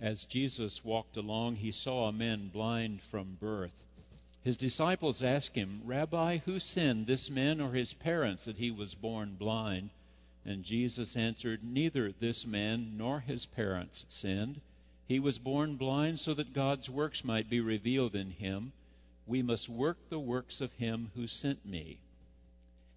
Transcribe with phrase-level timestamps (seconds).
[0.00, 3.72] As Jesus walked along, he saw a man blind from birth.
[4.44, 8.94] His disciples asked him, Rabbi, who sinned, this man or his parents, that he was
[8.94, 9.90] born blind?
[10.44, 14.60] And Jesus answered, Neither this man nor his parents sinned.
[15.08, 18.72] He was born blind so that God's works might be revealed in him.
[19.26, 21.98] We must work the works of him who sent me.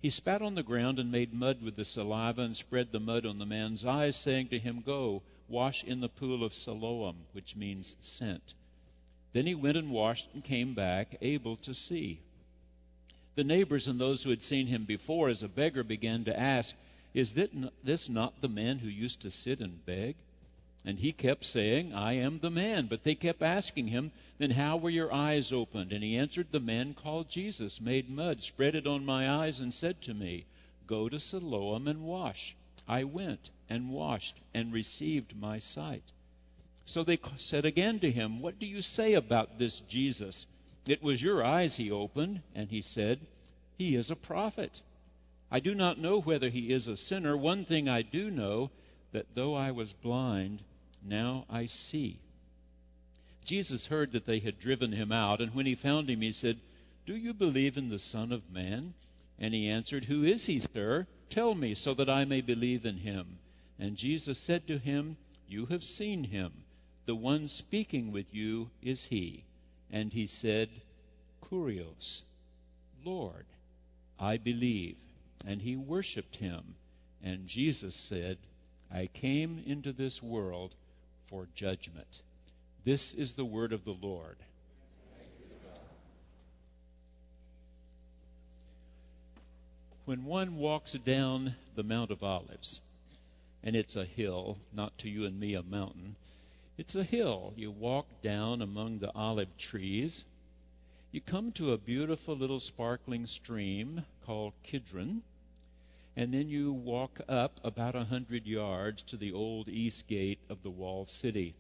[0.02, 3.26] He spat on the ground and made mud with the saliva and spread the mud
[3.26, 7.56] on the man's eyes, saying to him, Go, wash in the pool of Siloam, which
[7.56, 8.54] means sent.
[9.34, 12.22] Then he went and washed and came back, able to see.
[13.36, 16.76] The neighbors and those who had seen him before as a beggar began to ask,
[17.14, 20.16] Is this not the man who used to sit and beg?
[20.84, 22.88] And he kept saying, I am the man.
[22.88, 25.94] But they kept asking him, Then how were your eyes opened?
[25.94, 29.74] And he answered, The man called Jesus made mud, spread it on my eyes, and
[29.74, 30.46] said to me,
[30.88, 32.56] Go to Siloam and wash.
[32.88, 36.04] I went and washed and received my sight.
[36.86, 40.46] So they said again to him, What do you say about this Jesus?
[40.86, 42.42] It was your eyes he opened.
[42.54, 43.22] And he said,
[43.78, 44.82] He is a prophet.
[45.50, 47.38] I do not know whether he is a sinner.
[47.38, 48.72] One thing I do know,
[49.14, 50.62] that though I was blind,
[51.02, 52.20] now I see.
[53.46, 56.58] Jesus heard that they had driven him out, and when he found him, he said,
[57.06, 58.94] Do you believe in the Son of Man?
[59.40, 61.08] And he answered, Who is he, sir?
[61.30, 63.40] Tell me, so that I may believe in him.
[63.82, 65.18] And Jesus said to him,
[65.48, 66.54] You have seen him.
[67.08, 69.44] The one speaking with you is he.
[69.92, 70.70] And he said,
[71.42, 72.22] Kurios,
[73.04, 73.48] Lord,
[74.20, 74.98] I believe.
[75.48, 76.76] And he worshipped him.
[77.24, 78.38] And Jesus said,
[78.94, 80.76] I came into this world
[81.28, 82.20] for judgment.
[82.86, 84.38] This is the word of the Lord.
[90.06, 92.80] When one walks down the Mount of Olives,
[93.64, 96.16] and it's a hill, not to you and me a mountain,
[96.78, 97.54] it's a hill.
[97.56, 100.24] You walk down among the olive trees.
[101.12, 105.24] You come to a beautiful little sparkling stream called Kidron
[106.16, 110.62] and then you walk up about a hundred yards to the old east gate of
[110.62, 111.56] the walled city.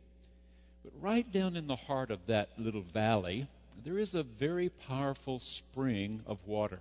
[0.84, 3.47] But right down in the heart of that little valley,
[3.84, 6.80] there is a very powerful spring of water.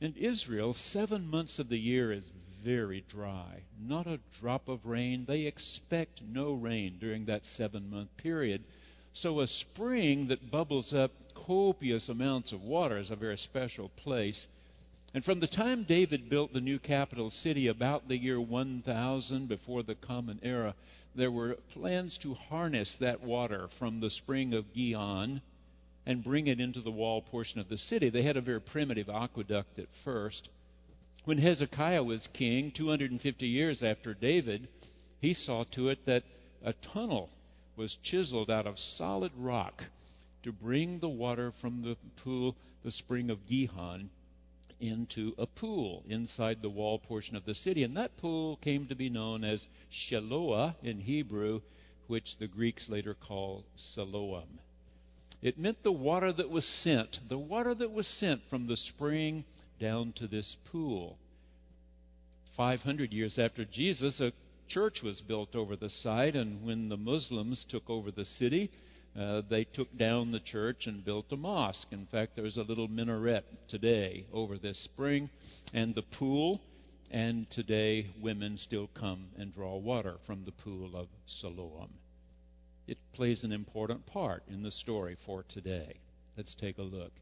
[0.00, 2.30] In Israel, seven months of the year is
[2.64, 3.62] very dry.
[3.80, 5.24] Not a drop of rain.
[5.26, 8.64] They expect no rain during that seven month period.
[9.12, 14.46] So a spring that bubbles up copious amounts of water is a very special place.
[15.12, 19.84] And from the time David built the new capital city about the year 1000 before
[19.84, 20.74] the Common Era,
[21.14, 25.40] there were plans to harness that water from the spring of Gihon
[26.06, 28.10] and bring it into the wall portion of the city.
[28.10, 30.48] They had a very primitive aqueduct at first.
[31.24, 34.68] When Hezekiah was king, 250 years after David,
[35.22, 36.22] he saw to it that
[36.62, 37.30] a tunnel
[37.76, 39.84] was chiseled out of solid rock
[40.42, 44.10] to bring the water from the pool, the spring of Gihon,
[44.80, 47.84] into a pool inside the wall portion of the city.
[47.84, 51.62] And that pool came to be known as Shiloah in Hebrew,
[52.06, 54.58] which the Greeks later call Siloam.
[55.40, 59.46] It meant the water that was sent, the water that was sent from the spring
[59.78, 61.18] down to this pool.
[62.56, 64.32] 500 years after Jesus, a
[64.68, 68.70] church was built over the site, and when the Muslims took over the city,
[69.18, 71.88] uh, they took down the church and built a mosque.
[71.92, 75.30] In fact, there's a little minaret today over this spring
[75.72, 76.60] and the pool.
[77.10, 81.90] And today, women still come and draw water from the pool of Siloam.
[82.88, 85.94] It plays an important part in the story for today.
[86.36, 87.12] Let's take a look.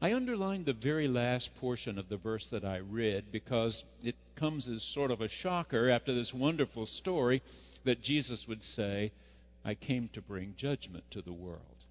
[0.00, 4.68] I underlined the very last portion of the verse that I read because it comes
[4.68, 7.42] as sort of a shocker after this wonderful story
[7.84, 9.10] that Jesus would say,
[9.64, 11.84] I came to bring judgment to the world.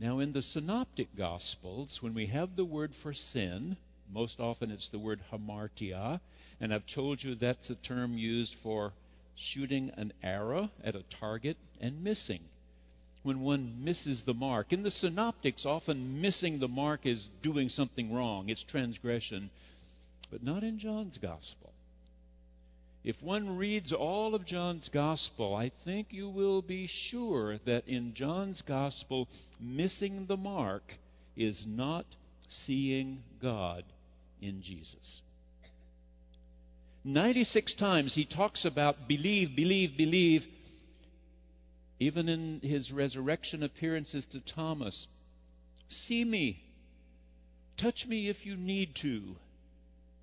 [0.00, 3.76] Now, in the Synoptic Gospels, when we have the word for sin,
[4.08, 6.20] most often it's the word hamartia,
[6.60, 8.92] and I've told you that's a term used for
[9.34, 12.40] shooting an arrow at a target and missing.
[13.22, 14.72] When one misses the mark.
[14.72, 19.50] In the Synoptics, often missing the mark is doing something wrong, it's transgression,
[20.30, 21.72] but not in John's Gospel.
[23.02, 28.12] If one reads all of John's Gospel, I think you will be sure that in
[28.14, 29.26] John's Gospel,
[29.58, 30.82] missing the mark
[31.36, 32.04] is not
[32.48, 33.84] seeing God
[34.42, 35.22] in Jesus.
[37.04, 40.46] 96 times he talks about believe, believe, believe.
[42.00, 45.06] Even in his resurrection appearances to Thomas,
[45.90, 46.64] see me,
[47.76, 49.36] touch me if you need to,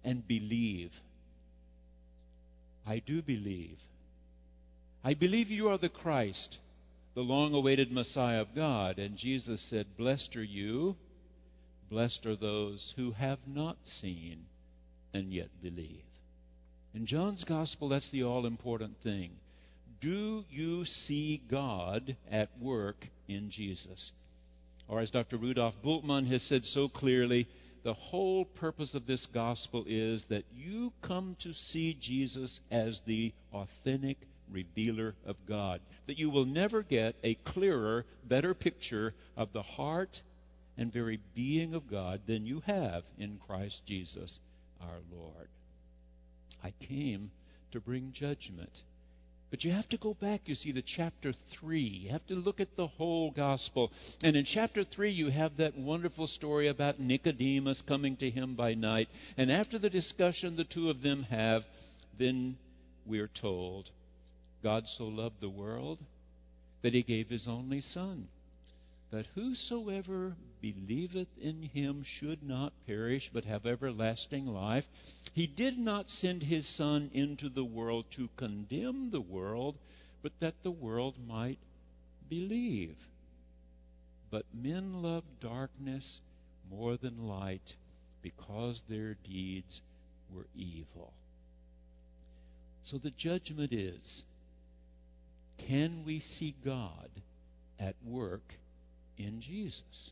[0.04, 0.92] and believe.
[2.86, 3.78] I do believe.
[5.04, 6.58] I believe you are the Christ,
[7.14, 8.98] the long awaited Messiah of God.
[8.98, 10.96] And Jesus said, Blessed are you,
[11.92, 14.46] blessed are those who have not seen
[15.14, 16.02] and yet believe.
[16.96, 19.32] In John's Gospel, that's the all important thing.
[20.00, 24.12] Do you see God at work in Jesus?
[24.88, 25.38] Or as Dr.
[25.38, 27.48] Rudolf Bultmann has said so clearly,
[27.84, 33.34] the whole purpose of this gospel is that you come to see Jesus as the
[33.54, 34.18] authentic
[34.52, 35.82] revealer of God.
[36.08, 40.22] That you will never get a clearer, better picture of the heart
[40.78, 44.40] and very being of God than you have in Christ Jesus
[44.82, 45.48] our Lord.
[46.64, 47.32] I came
[47.72, 48.84] to bring judgment.
[49.50, 51.80] But you have to go back, you see, to chapter 3.
[51.80, 53.92] You have to look at the whole gospel.
[54.22, 58.74] And in chapter 3, you have that wonderful story about Nicodemus coming to him by
[58.74, 59.08] night.
[59.38, 61.64] And after the discussion the two of them have,
[62.20, 62.58] then
[63.06, 63.90] we're told
[64.64, 66.00] God so loved the world
[66.82, 68.28] that he gave his only Son,
[69.12, 74.86] that whosoever believeth in him should not perish, but have everlasting life.
[75.34, 79.78] He did not send his Son into the world to condemn the world,
[80.22, 81.60] but that the world might
[82.30, 82.98] believe.
[84.30, 86.20] But men loved darkness
[86.70, 87.76] more than light
[88.22, 89.82] because their deeds
[90.34, 91.14] were evil.
[92.84, 94.24] So the judgment is
[95.58, 97.10] can we see God
[97.80, 98.44] at work
[99.18, 100.12] in Jesus?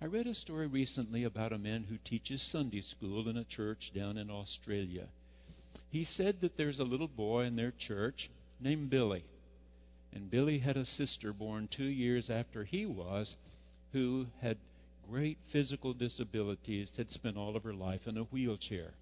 [0.00, 3.92] I read a story recently about a man who teaches Sunday school in a church
[3.94, 5.06] down in Australia.
[5.90, 8.30] He said that there's a little boy in their church
[8.60, 9.24] named Billy.
[10.12, 13.34] And Billy had a sister born two years after he was
[13.92, 14.58] who had
[15.08, 18.92] great physical disabilities, had spent all of her life in a wheelchair.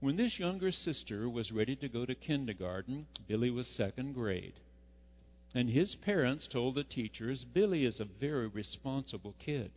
[0.00, 4.54] When this younger sister was ready to go to kindergarten, Billy was second grade.
[5.54, 9.70] And his parents told the teachers Billy is a very responsible kid.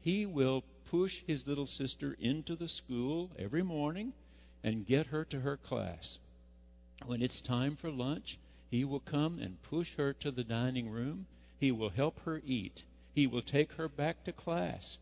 [0.00, 4.12] He will push his little sister into the school every morning
[4.64, 6.18] and get her to her class.
[7.06, 8.38] When it's time for lunch,
[8.70, 11.26] he will come and push her to the dining room.
[11.60, 12.84] He will help her eat.
[13.14, 14.98] He will take her back to class.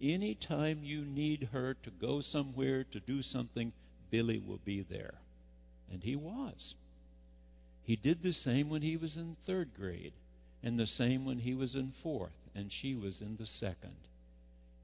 [0.00, 3.72] Any time you need her to go somewhere to do something,
[4.10, 5.14] Billy will be there.
[5.90, 6.74] And he was.
[7.84, 10.12] He did the same when he was in third grade,
[10.62, 13.96] and the same when he was in fourth, and she was in the second.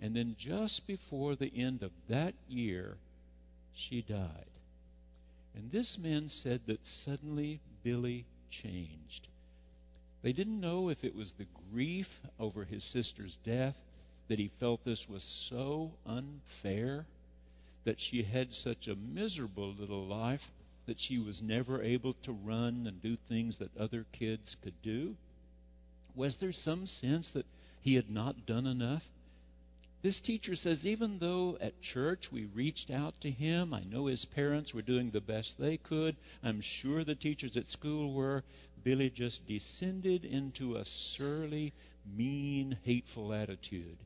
[0.00, 2.96] And then just before the end of that year,
[3.74, 4.44] she died.
[5.54, 9.28] And this man said that suddenly Billy changed.
[10.22, 12.08] They didn't know if it was the grief
[12.38, 13.76] over his sister's death
[14.28, 17.06] that he felt this was so unfair,
[17.84, 20.50] that she had such a miserable little life
[20.90, 25.14] that she was never able to run and do things that other kids could do.
[26.16, 27.46] Was there some sense that
[27.80, 29.04] he had not done enough?
[30.02, 34.24] This teacher says, even though at church we reached out to him, I know his
[34.24, 38.42] parents were doing the best they could, I'm sure the teachers at school were,
[38.82, 41.72] Billy just descended into a surly,
[42.16, 43.98] mean, hateful attitude.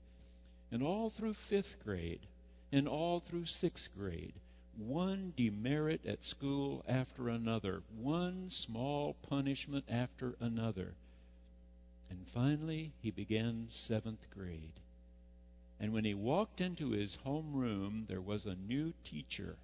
[0.71, 2.21] And all through fifth grade,
[2.71, 4.35] and all through sixth grade,
[4.79, 10.95] one demerit at school after another, one small punishment after another.
[12.11, 14.73] And finally, he began seventh grade.
[15.81, 19.57] And when he walked into his homeroom, there was a new teacher,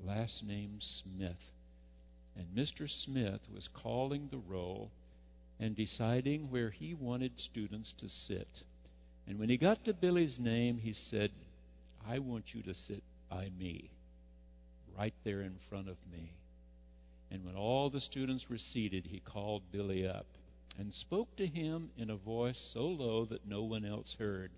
[0.00, 1.50] last name Smith.
[2.36, 2.88] And Mr.
[2.88, 4.90] Smith was calling the roll
[5.60, 8.62] and deciding where he wanted students to sit.
[9.26, 11.30] And when he got to Billy's name, he said,
[12.08, 13.90] I want you to sit by me,
[14.96, 16.32] right there in front of me.
[17.30, 20.26] And when all the students were seated, he called Billy up
[20.78, 24.50] and spoke to him in a voice so low that no one else heard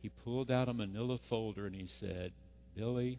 [0.00, 2.32] he pulled out a manila folder and he said,
[2.76, 3.18] Billy,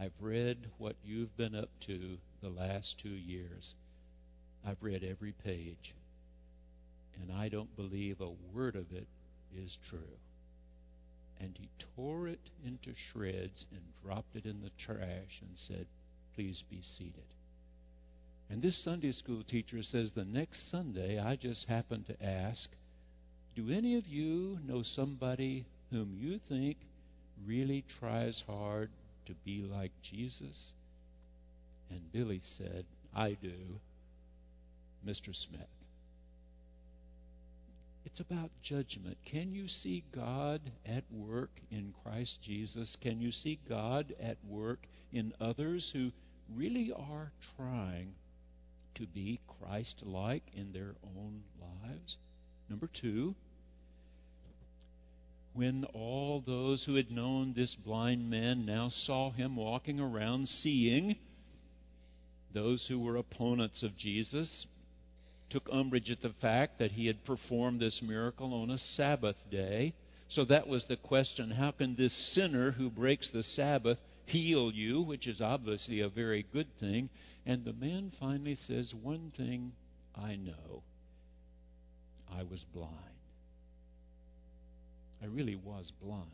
[0.00, 3.74] I've read what you've been up to the last two years.
[4.66, 5.94] I've read every page,
[7.20, 9.06] and I don't believe a word of it
[9.54, 10.16] is true.
[11.42, 15.86] And he tore it into shreds and dropped it in the trash and said,
[16.34, 17.24] Please be seated.
[18.48, 22.70] And this Sunday school teacher says the next Sunday I just happened to ask,
[23.54, 26.76] do any of you know somebody whom you think
[27.46, 28.88] really tries hard
[29.26, 30.72] to be like Jesus?
[31.90, 33.52] And Billy said, I do,
[35.06, 35.34] Mr.
[35.34, 35.81] Smith.
[38.04, 39.16] It's about judgment.
[39.24, 42.96] Can you see God at work in Christ Jesus?
[43.00, 46.10] Can you see God at work in others who
[46.54, 48.14] really are trying
[48.96, 52.16] to be Christ like in their own lives?
[52.68, 53.34] Number two,
[55.54, 61.16] when all those who had known this blind man now saw him walking around seeing,
[62.52, 64.66] those who were opponents of Jesus
[65.52, 69.92] took umbrage at the fact that he had performed this miracle on a Sabbath day.
[70.28, 75.02] So that was the question how can this sinner who breaks the Sabbath heal you,
[75.02, 77.10] which is obviously a very good thing?
[77.44, 79.72] And the man finally says, One thing
[80.16, 80.82] I know
[82.30, 82.88] I was blind.
[85.22, 86.30] I really was blind.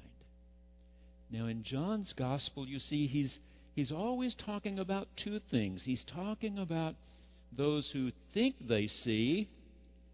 [1.30, 3.38] Now, in John's Gospel, you see, he's,
[3.74, 5.84] he's always talking about two things.
[5.84, 6.94] He's talking about
[7.52, 9.48] those who think they see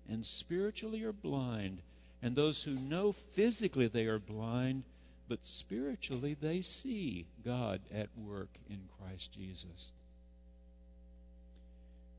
[0.08, 1.80] and spiritually are blind,
[2.22, 4.84] and those who know physically they are blind,
[5.28, 9.92] but spiritually they see God at work in Christ Jesus.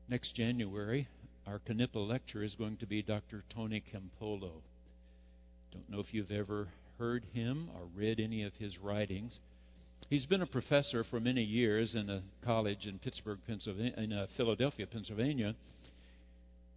[0.08, 1.08] Next January,
[1.46, 3.44] our Knippa lecture is going to be Dr.
[3.54, 4.62] Tony Campolo.
[5.72, 6.68] Don't know if you've ever
[6.98, 9.38] heard him or read any of his writings.
[10.08, 14.26] He's been a professor for many years in a college in Pittsburgh, Pennsylvania, in uh,
[14.36, 15.56] Philadelphia, Pennsylvania.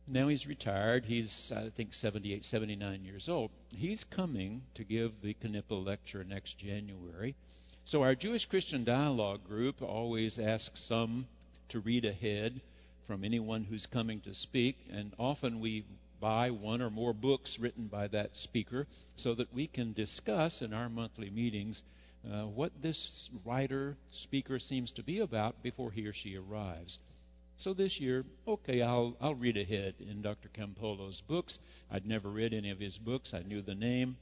[0.08, 1.06] Now he's retired.
[1.06, 3.52] He's, I think, 78, 79 years old.
[3.70, 7.36] He's coming to give the Knippa lecture next January.
[7.86, 11.28] So our Jewish Christian Dialogue group always asks some
[11.70, 12.60] to read ahead
[13.06, 15.86] from anyone who's coming to speak, and often we
[16.20, 20.74] buy one or more books written by that speaker so that we can discuss in
[20.74, 21.82] our monthly meetings
[22.30, 26.98] uh, what this writer, speaker seems to be about before he or she arrives.
[27.58, 30.50] So this year, okay, I'll, I'll read ahead in Dr.
[30.50, 31.60] Campolo's books.
[31.92, 34.18] I'd never read any of his books, I knew the name.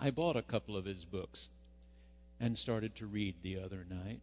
[0.00, 1.48] I bought a couple of his books
[2.40, 4.20] and started to read the other night.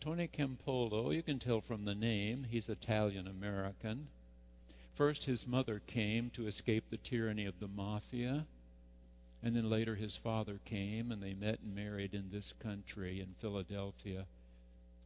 [0.00, 4.08] Tony Campolo, you can tell from the name, he's Italian American.
[4.94, 8.46] First, his mother came to escape the tyranny of the mafia.
[9.42, 13.34] And then later his father came and they met and married in this country in
[13.40, 14.26] Philadelphia.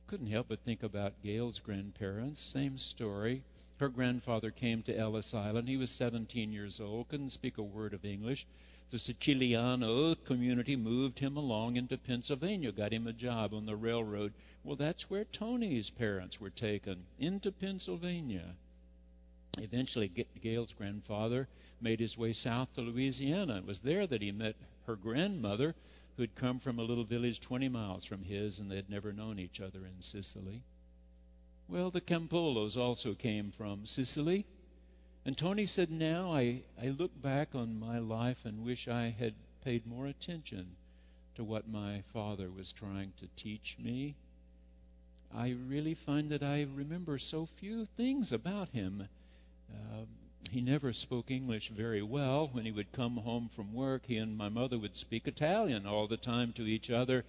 [0.08, 2.40] Couldn't help but think about Gail's grandparents.
[2.40, 3.42] Same story.
[3.78, 5.68] Her grandfather came to Ellis Island.
[5.68, 8.46] He was 17 years old, couldn't speak a word of English.
[8.90, 14.32] The Siciliano community moved him along into Pennsylvania, got him a job on the railroad.
[14.62, 18.54] Well, that's where Tony's parents were taken, into Pennsylvania.
[19.58, 21.48] Eventually, Gail's grandfather
[21.80, 23.58] made his way south to Louisiana.
[23.58, 25.74] It was there that he met her grandmother,
[26.16, 29.12] who had come from a little village 20 miles from his, and they had never
[29.12, 30.62] known each other in Sicily.
[31.68, 34.46] Well, the Campolos also came from Sicily.
[35.24, 39.34] And Tony said, Now I, I look back on my life and wish I had
[39.64, 40.76] paid more attention
[41.34, 44.14] to what my father was trying to teach me.
[45.34, 49.08] I really find that I remember so few things about him.
[49.72, 50.04] Uh,
[50.50, 52.48] he never spoke English very well.
[52.52, 56.06] When he would come home from work, he and my mother would speak Italian all
[56.08, 57.24] the time to each other.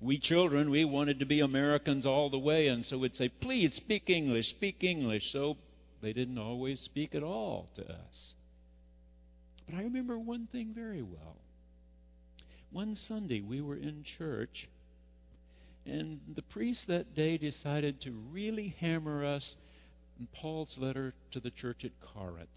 [0.00, 3.74] We children, we wanted to be Americans all the way, and so we'd say, Please
[3.74, 5.32] speak English, speak English.
[5.32, 5.56] So
[6.02, 8.34] they didn't always speak at all to us.
[9.66, 11.36] But I remember one thing very well.
[12.70, 14.68] One Sunday, we were in church,
[15.84, 19.56] and the priest that day decided to really hammer us
[20.18, 22.48] in Paul's letter to the church at Corinth,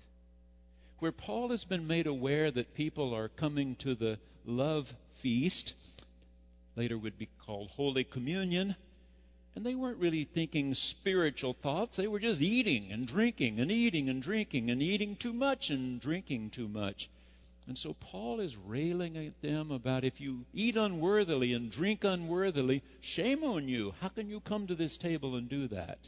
[0.99, 4.87] where Paul has been made aware that people are coming to the love
[5.21, 5.73] feast,
[6.75, 8.75] later would be called Holy Communion,
[9.55, 11.97] and they weren't really thinking spiritual thoughts.
[11.97, 15.99] They were just eating and drinking and eating and drinking and eating too much and
[15.99, 17.09] drinking too much.
[17.67, 22.81] And so Paul is railing at them about if you eat unworthily and drink unworthily,
[23.01, 23.93] shame on you.
[23.99, 25.99] How can you come to this table and do that?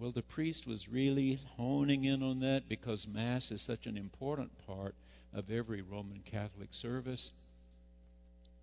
[0.00, 4.50] Well, the priest was really honing in on that because Mass is such an important
[4.66, 4.94] part
[5.34, 7.30] of every Roman Catholic service.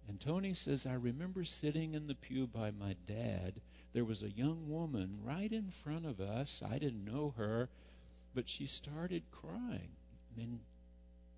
[0.08, 3.62] And Tony says, I remember sitting in the pew by my dad.
[3.94, 6.64] There was a young woman right in front of us.
[6.68, 7.70] I didn't know her,
[8.34, 9.92] but she started crying.
[10.38, 10.60] And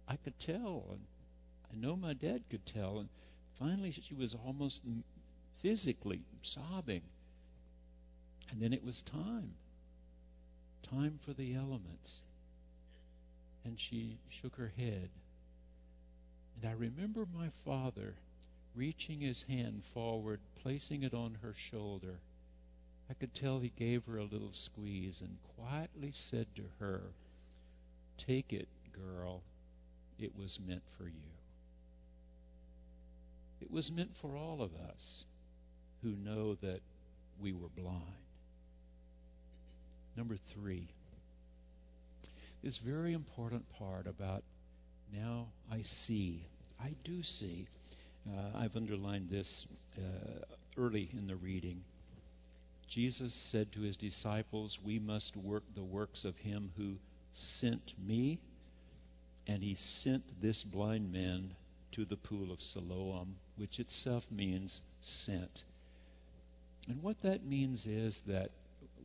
[0.08, 1.02] I could tell, and
[1.74, 3.00] I know my dad could tell.
[3.00, 3.10] And
[3.58, 4.82] finally, she was almost
[5.62, 7.02] physically sobbing.
[8.50, 9.56] And then it was time
[10.90, 12.22] time for the elements.
[13.66, 15.10] And she shook her head.
[16.56, 18.14] And I remember my father
[18.76, 22.20] reaching his hand forward, placing it on her shoulder.
[23.10, 27.02] I could tell he gave her a little squeeze and quietly said to her,
[28.18, 29.42] Take it, girl.
[30.20, 31.32] It was meant for you.
[33.62, 35.26] It was meant for all of us
[36.04, 36.82] who know that
[37.42, 38.29] we were blind.
[40.20, 40.86] Number three,
[42.62, 44.44] this very important part about
[45.16, 46.44] now I see.
[46.78, 47.70] I do see.
[48.30, 49.66] Uh, I've underlined this
[49.98, 50.44] uh,
[50.78, 51.80] early in the reading.
[52.90, 56.96] Jesus said to his disciples, We must work the works of him who
[57.34, 58.42] sent me.
[59.48, 61.52] And he sent this blind man
[61.94, 65.64] to the pool of Siloam, which itself means sent.
[66.90, 68.50] And what that means is that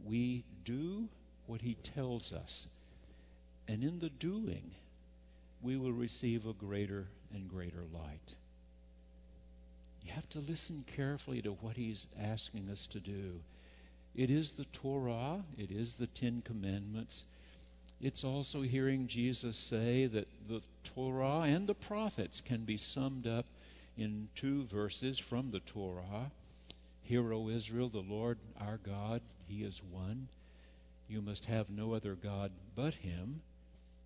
[0.07, 1.09] we do
[1.47, 2.67] what he tells us.
[3.69, 4.73] And in the doing,
[5.63, 8.35] we will receive a greater and greater light.
[10.03, 13.41] You have to listen carefully to what he's asking us to do.
[14.15, 17.25] It is the Torah, it is the Ten Commandments.
[18.01, 20.61] It's also hearing Jesus say that the
[20.95, 23.47] Torah and the prophets can be summed up
[23.97, 26.31] in two verses from the Torah.
[27.05, 30.29] Hear, O Israel, the Lord our God, He is one.
[31.07, 33.43] You must have no other God but Him.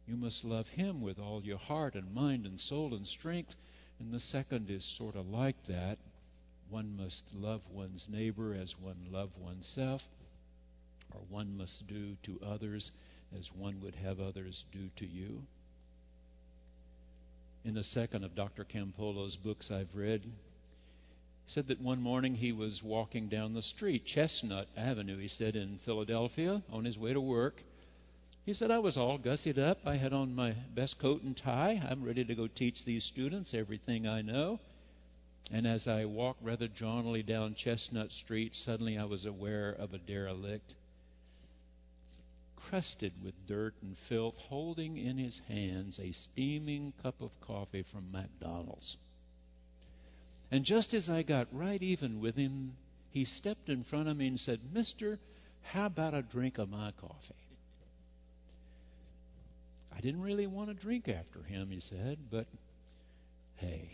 [0.08, 3.54] You must love Him with all your heart and mind and soul and strength.
[4.00, 5.98] And the second is sort of like that.
[6.70, 10.02] One must love one's neighbor as one love oneself,
[11.14, 12.90] or one must do to others
[13.38, 15.40] as one would have others do to you.
[17.64, 18.64] In the second of Dr.
[18.64, 20.22] Campolo's books I've read,
[21.48, 25.78] said that one morning he was walking down the street, Chestnut Avenue, he said, in
[25.78, 27.62] Philadelphia, on his way to work.
[28.44, 29.78] He said, I was all gussied up.
[29.86, 31.82] I had on my best coat and tie.
[31.88, 34.60] I'm ready to go teach these students everything I know.
[35.50, 39.98] And as I walked rather jauntily down Chestnut Street, suddenly I was aware of a
[39.98, 40.74] derelict,
[42.56, 48.12] crusted with dirt and filth, holding in his hands a steaming cup of coffee from
[48.12, 48.98] McDonald's.
[50.50, 52.72] And just as I got right even with him,
[53.10, 55.18] he stepped in front of me and said, Mister,
[55.62, 57.34] how about a drink of my coffee?
[59.94, 62.46] I didn't really want to drink after him, he said, but
[63.56, 63.90] hey,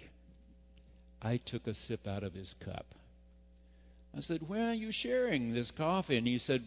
[1.23, 2.87] I took a sip out of his cup.
[4.17, 6.19] I said, Where are you sharing this coffee?
[6.19, 6.63] And he said,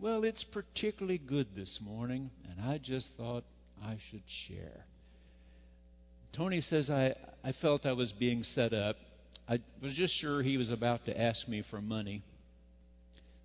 [0.00, 3.44] Well, it's particularly good this morning, and I just thought
[3.82, 4.84] I should share.
[6.32, 8.96] Tony says, I, I felt I was being set up.
[9.48, 12.22] I was just sure he was about to ask me for money.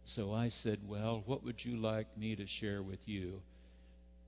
[0.06, 3.42] So I said, Well, what would you like me to share with you?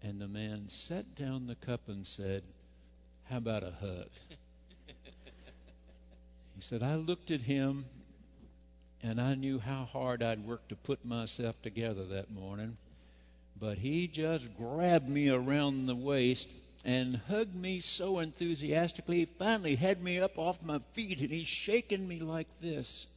[0.01, 2.43] And the man set down the cup and said,
[3.30, 4.10] How about a hug?
[6.56, 7.86] he said, I looked at him
[9.03, 12.77] and I knew how hard I'd worked to put myself together that morning.
[13.60, 16.47] But he just grabbed me around the waist
[16.85, 19.19] and hugged me so enthusiastically.
[19.19, 23.07] He finally had me up off my feet and he's shaking me like this.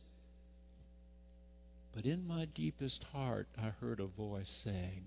[1.95, 5.05] But in my deepest heart, I heard a voice saying,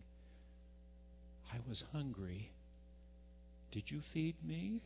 [1.52, 2.50] I was hungry.
[3.72, 4.82] Did you feed me?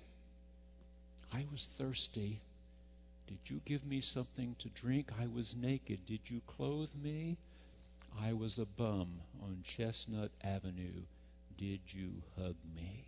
[1.33, 2.39] I was thirsty.
[3.27, 5.11] Did you give me something to drink?
[5.19, 6.05] I was naked.
[6.05, 7.37] Did you clothe me?
[8.19, 11.03] I was a bum on Chestnut Avenue.
[11.57, 13.05] Did you hug me?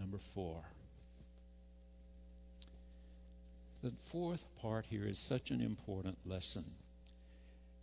[0.00, 0.62] Number four.
[3.82, 6.64] The fourth part here is such an important lesson.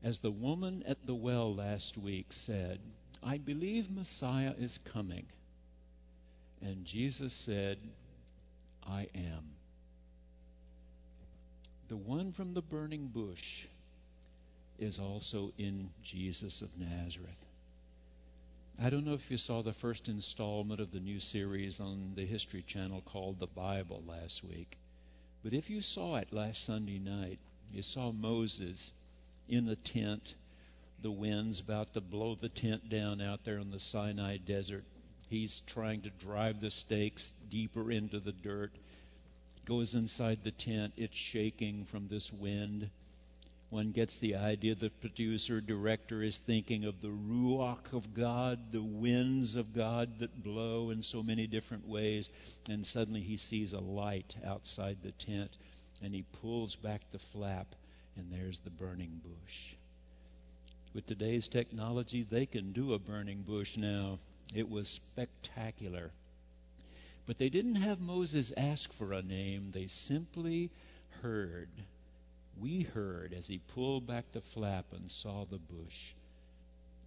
[0.04, 2.80] As the woman at the well last week said,
[3.24, 5.26] I believe Messiah is coming.
[6.62, 7.78] And Jesus said,
[8.84, 9.52] I am.
[11.88, 13.66] The one from the burning bush
[14.80, 17.47] is also in Jesus of Nazareth.
[18.80, 22.28] I don't know if you saw the first installment of the new series on the
[22.28, 24.78] History Channel called The Bible last week.
[25.44, 27.40] But if you saw it last Sunday night,
[27.74, 28.92] you saw Moses
[29.50, 30.36] in the tent,
[31.02, 34.84] the wind's about to blow the tent down out there in the Sinai desert.
[35.28, 38.72] He's trying to drive the stakes deeper into the dirt.
[39.66, 42.92] Goes inside the tent, it's shaking from this wind.
[43.70, 48.82] One gets the idea the producer, director is thinking of the ruach of God, the
[48.82, 52.30] winds of God that blow in so many different ways.
[52.70, 55.52] And suddenly he sees a light outside the tent
[56.02, 57.68] and he pulls back the flap
[58.16, 59.76] and there's the burning bush.
[60.94, 64.20] With today's technology, they can do a burning bush now.
[64.56, 66.12] It was spectacular.
[67.26, 70.72] But they didn't have Moses ask for a name, they simply
[71.22, 71.70] heard.
[72.60, 76.14] We heard as he pulled back the flap and saw the bush.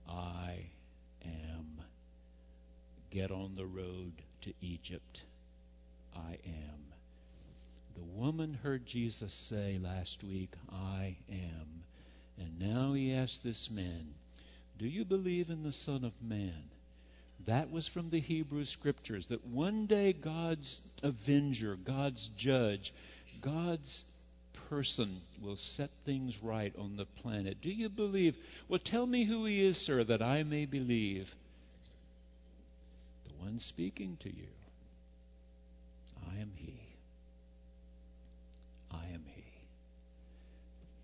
[0.08, 0.66] I
[1.24, 1.80] am.
[3.10, 5.22] Get on the road to Egypt.
[6.14, 6.80] I am.
[7.94, 11.84] The woman heard Jesus say last week, I am.
[12.38, 14.14] And now he asked this man,
[14.78, 16.70] Do you believe in the Son of Man?
[17.46, 22.92] That was from the Hebrew Scriptures that one day God's avenger, God's judge,
[23.40, 24.04] God's
[24.70, 27.58] person will set things right on the planet.
[27.60, 28.36] Do you believe?
[28.68, 31.28] Well, tell me who he is, sir, that I may believe.
[33.24, 34.48] The one speaking to you.
[36.30, 36.80] I am he.
[38.92, 39.44] I am he.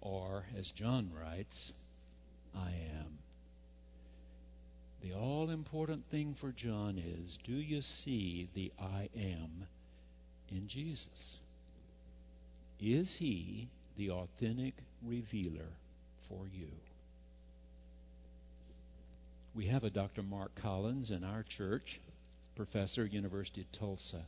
[0.00, 1.72] Or, as John writes,
[2.54, 3.18] I am.
[5.02, 9.66] The all important thing for John is do you see the I am
[10.50, 11.36] in Jesus?
[12.80, 15.68] Is he the authentic revealer
[16.28, 16.68] for you?
[19.54, 20.22] We have a Dr.
[20.22, 21.98] Mark Collins in our church,
[22.56, 24.22] professor, at University of Tulsa.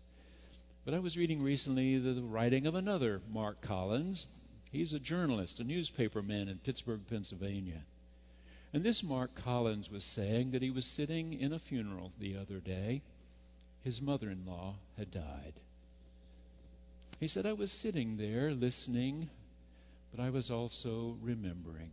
[0.87, 4.27] But I was reading recently the writing of another Mark Collins.
[4.73, 7.83] He's a journalist, a newspaper man in Pittsburgh, Pennsylvania.
[8.73, 12.59] And this Mark Collins was saying that he was sitting in a funeral the other
[12.59, 13.03] day.
[13.83, 15.55] His mother in law had died.
[17.19, 19.29] He said, I was sitting there listening,
[20.15, 21.91] but I was also remembering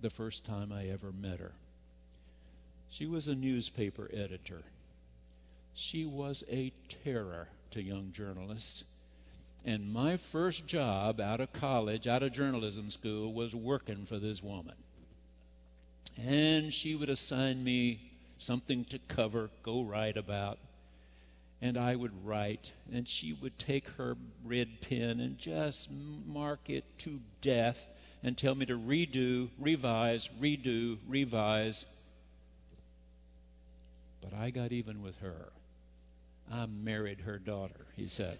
[0.00, 1.52] the first time I ever met her.
[2.90, 4.62] She was a newspaper editor.
[5.74, 6.72] She was a
[7.04, 8.84] terror to young journalists.
[9.64, 14.42] And my first job out of college, out of journalism school, was working for this
[14.42, 14.76] woman.
[16.16, 18.00] And she would assign me
[18.38, 20.58] something to cover, go write about.
[21.60, 26.84] And I would write, and she would take her red pen and just mark it
[26.98, 27.76] to death
[28.22, 31.84] and tell me to redo, revise, redo, revise.
[34.22, 35.50] But I got even with her.
[36.50, 38.38] I married her daughter, he said.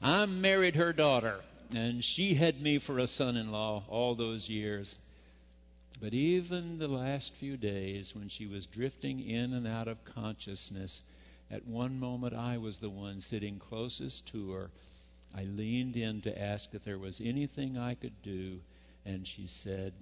[0.00, 1.40] I married her daughter,
[1.74, 4.96] and she had me for a son in law all those years.
[6.02, 11.00] But even the last few days, when she was drifting in and out of consciousness,
[11.48, 14.70] at one moment I was the one sitting closest to her.
[15.32, 18.58] I leaned in to ask if there was anything I could do,
[19.06, 19.92] and she said,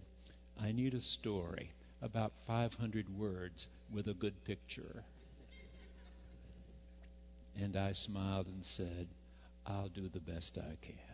[0.58, 5.04] I need a story, about 500 words with a good picture.
[7.60, 9.06] And I smiled and said,
[9.66, 11.09] I'll do the best I can.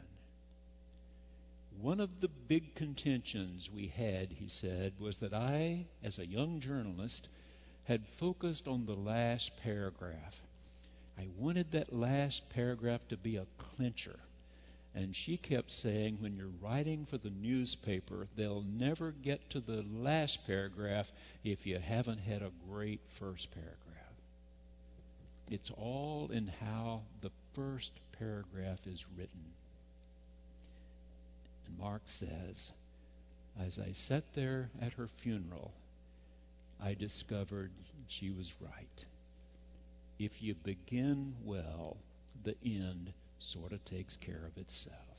[1.80, 6.60] One of the big contentions we had, he said, was that I, as a young
[6.60, 7.28] journalist,
[7.84, 10.40] had focused on the last paragraph.
[11.18, 14.18] I wanted that last paragraph to be a clincher.
[14.94, 19.84] And she kept saying, when you're writing for the newspaper, they'll never get to the
[19.92, 21.10] last paragraph
[21.44, 23.76] if you haven't had a great first paragraph.
[25.50, 29.52] It's all in how the first paragraph is written.
[31.78, 32.70] Mark says,
[33.58, 35.72] as I sat there at her funeral,
[36.80, 37.70] I discovered
[38.08, 39.04] she was right.
[40.18, 41.96] If you begin well,
[42.44, 45.15] the end sort of takes care of itself.